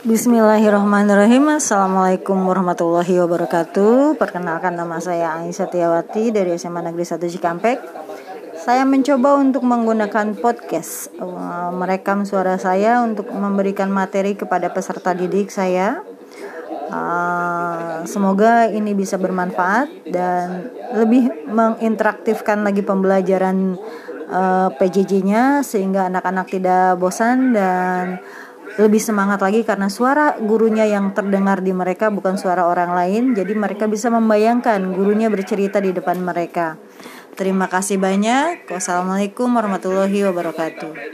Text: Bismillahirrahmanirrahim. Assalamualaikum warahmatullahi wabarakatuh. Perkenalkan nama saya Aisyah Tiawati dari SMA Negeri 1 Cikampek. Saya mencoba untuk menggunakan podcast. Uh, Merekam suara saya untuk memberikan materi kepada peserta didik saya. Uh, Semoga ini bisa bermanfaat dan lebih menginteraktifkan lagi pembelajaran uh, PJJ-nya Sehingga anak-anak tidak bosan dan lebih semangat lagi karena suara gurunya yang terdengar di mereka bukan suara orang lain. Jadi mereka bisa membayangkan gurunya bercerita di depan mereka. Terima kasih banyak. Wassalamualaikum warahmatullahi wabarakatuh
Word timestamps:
Bismillahirrahmanirrahim. 0.00 1.60
Assalamualaikum 1.60 2.32
warahmatullahi 2.48 3.20
wabarakatuh. 3.20 4.16
Perkenalkan 4.16 4.72
nama 4.72 4.96
saya 4.96 5.44
Aisyah 5.44 5.68
Tiawati 5.68 6.32
dari 6.32 6.56
SMA 6.56 6.88
Negeri 6.88 7.04
1 7.04 7.20
Cikampek. 7.20 7.76
Saya 8.56 8.88
mencoba 8.88 9.36
untuk 9.36 9.60
menggunakan 9.60 10.40
podcast. 10.40 11.12
Uh, 11.20 11.68
Merekam 11.76 12.24
suara 12.24 12.56
saya 12.56 13.04
untuk 13.04 13.28
memberikan 13.28 13.92
materi 13.92 14.32
kepada 14.32 14.72
peserta 14.72 15.12
didik 15.12 15.52
saya. 15.52 16.00
Uh, 16.88 18.00
Semoga 18.08 18.72
ini 18.72 18.96
bisa 18.96 19.20
bermanfaat 19.20 20.08
dan 20.08 20.72
lebih 20.96 21.28
menginteraktifkan 21.44 22.64
lagi 22.64 22.80
pembelajaran 22.80 23.76
uh, 24.32 24.72
PJJ-nya 24.80 25.60
Sehingga 25.60 26.08
anak-anak 26.08 26.48
tidak 26.48 26.96
bosan 26.96 27.52
dan 27.52 28.24
lebih 28.80 28.98
semangat 28.98 29.44
lagi 29.44 29.60
karena 29.62 29.92
suara 29.92 30.40
gurunya 30.40 30.88
yang 30.88 31.12
terdengar 31.12 31.60
di 31.60 31.76
mereka 31.76 32.08
bukan 32.08 32.40
suara 32.40 32.64
orang 32.64 32.96
lain. 32.96 33.36
Jadi 33.36 33.52
mereka 33.52 33.84
bisa 33.84 34.08
membayangkan 34.08 34.80
gurunya 34.96 35.28
bercerita 35.28 35.78
di 35.78 35.92
depan 35.92 36.18
mereka. 36.24 36.80
Terima 37.36 37.68
kasih 37.68 38.00
banyak. 38.00 38.68
Wassalamualaikum 38.72 39.52
warahmatullahi 39.52 40.24
wabarakatuh 40.28 41.10